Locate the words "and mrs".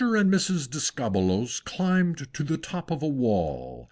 0.01-0.67